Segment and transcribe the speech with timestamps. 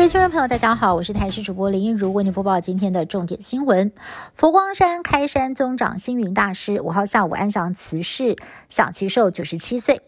[0.00, 3.92] 各位听众朋友，大家好，我是台视主播林英如，为您播报今天的重点新闻。
[4.32, 8.36] 佛光山开山宗长星云大师五号下午安详辞世，
[8.70, 10.00] 享其寿九十七岁。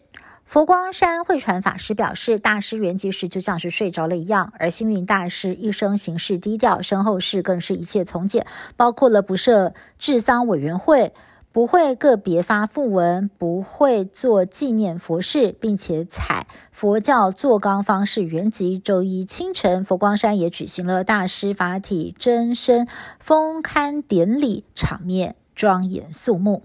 [0.45, 11.13] 佛光山慧传法师表示，大师圆寂时就像是睡着了一样，而星云大师一生行事低调，身后事更是一切从简，包括了不设治丧委员会。
[11.53, 18.81] 不会个别发讣文，不会做纪念佛事，并且采佛教坐纲方式圆寂。
[18.81, 22.87] 周一清晨，佛光山也举行了大师法体真身
[23.19, 26.63] 封龛典礼，场面庄严肃穆。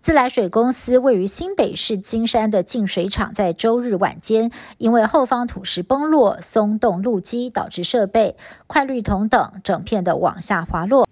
[0.00, 11.06] 自来水公司位于新北市金山的净水厂，在周日晚间因为后方土石崩落，松动路基，导致设备、快滤筒等整片的往下滑落。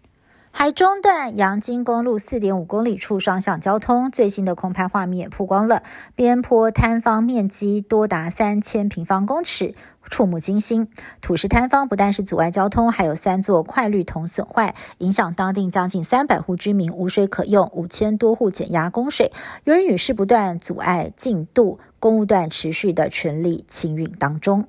[0.60, 4.10] 还中断阳金公路四点五公里处双向交通。
[4.10, 5.84] 最新的空拍画面曝光了
[6.16, 9.76] 边坡坍方面积多达三千平方公尺，
[10.10, 10.88] 触目惊心。
[11.20, 19.30] 土石坍方不但是阻碍交通，还有三座快滤桶损坏，影响当地将近三百户居民无水可用，五千多户减压供水。
[19.62, 24.66] 由于雨势不断阻碍进度，公务段持续的全力清运当中。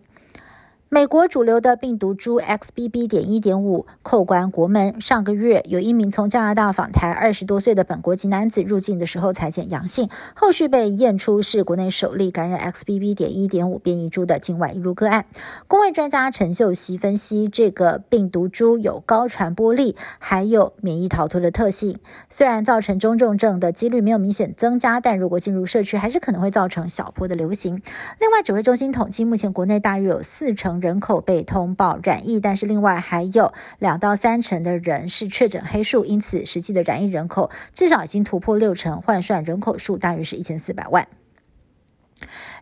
[0.92, 3.08] 美国主流的病毒株 XBB.
[3.08, 5.00] 点一点五扣关国门。
[5.00, 13.14] 上个月，有一名从加拿大访台二十多岁的本国籍男子入境的时候裁检阳性，后续被验出是国内首例感染 XBB.
[13.14, 15.26] 点一点五变异株的境外移入个案。
[15.68, 22.00] 公卫专家陈秀熙分析，这个病毒株有高传播力，还有免疫逃脱的特性。
[22.30, 27.80] 虽然造成中重症的几率没有明显增加，但如果进入社区，还是可能会造成小波的流行。
[28.20, 30.79] 另外，指挥中心统计，目前国内大约有四成。
[30.80, 41.08] 人口被通报染疫，但是另外还有两到三成的人是确诊黑数，因此实际的染疫人口至少已经突破六成，换算人口数大约是一千四百万。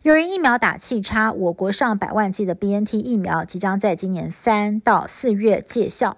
[0.03, 6.17] 由于疫苗打气差，我国上百万剂的 BNT 疫苗即将在今年三到四月见效。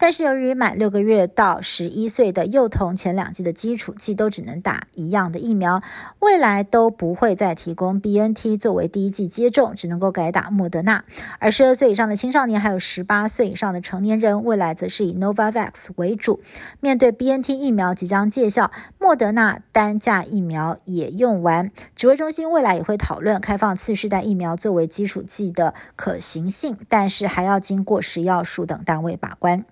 [0.00, 5.82] 但是由于满六个月到十一岁的幼童前两剂的基础剂都只能打一样的疫苗，
[6.20, 11.04] 未来都不会再提供 BNT 作为第一剂接种，只能够改打莫德纳。
[11.38, 16.40] 而十二岁以上的青少年还有十八岁以上的成年人，未来则是以 Novavax 为主。
[16.80, 29.66] 面对 BNT 疫苗即将见效，莫德纳单价疫苗也用完，指挥中心未来也会讨论开放次世代疫苗作为基础剂的可行性，但是还要经过食药署等单位把关。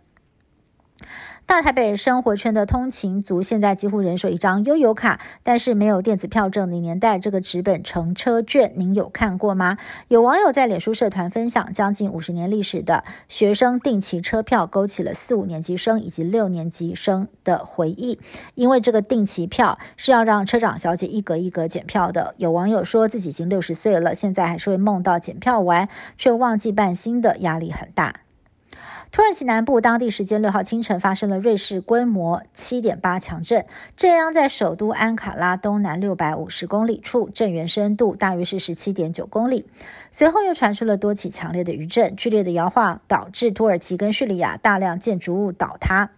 [1.48, 9.78] 大台北生活圈的通勤族现在几乎人手一张悠游卡，但是没有电子票证的年代，这个纸本乘车券您有看过吗？
[10.08, 18.20] 有网友在脸书社团分享，将近五十年历史的学生定期车票，勾起了四五年级生以及六年级生的回忆。
[18.54, 22.34] 因为这个定期票是要让车长小姐一格一格检票的。
[22.36, 25.88] 有网友说自己已经六十岁了，现在还是会梦到检票完
[26.18, 28.20] 却忘记办新的，压力很大。
[29.10, 33.64] 土耳其南部当地时间六号清晨发生了瑞士规模七点八强震，
[33.96, 39.64] 震央在首都安卡拉东南六百五十公里处，震源深度大约是十七点九公里。
[40.10, 46.10] 随后又传出了多起强烈的余震，剧烈的摇晃导致土耳其跟叙利亚大量建筑物倒塌，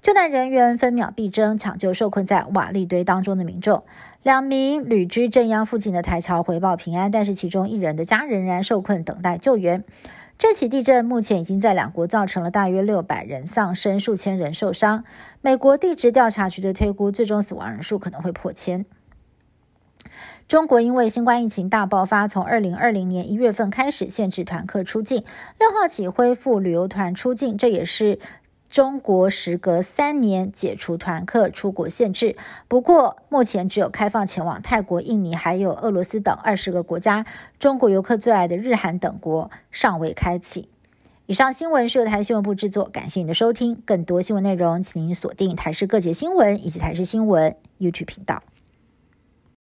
[0.00, 3.84] 救难人员分秒必争，抢救受困在瓦砾堆当中的民众。
[4.22, 9.84] 两名旅居震央附近的台侨回报平安，但是其中一人的家仍然受困，等待救援。
[10.36, 15.04] 这起地震目前已经在两国造成了大约六百人丧生，数千人受伤。
[15.40, 18.84] 美国地质调查局的推估，最终死亡人数可能会破千。
[20.46, 25.24] 中国因为新冠疫情大爆发，从二零二零年一月份开始限制团客出境，
[25.58, 28.18] 六号起恢复旅游团出境，这也是。
[28.74, 32.34] 中国时隔三年解除团客出国限制，
[32.66, 37.24] 不过目前只有开放前往泰国、印尼还有俄罗斯等二十个国家。
[37.60, 40.68] 中国游客最爱的日韩等国尚未开启。
[41.26, 43.80] 以上新闻是由台新闻部制作，感谢您的收听。
[43.86, 48.42] 更多新闻内容，请您锁定台视各界新闻以及台视新闻 YouTube 频道。